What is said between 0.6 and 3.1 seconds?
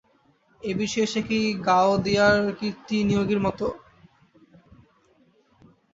এ বিষয়ে সে কি গাওদিয়ার কীর্তি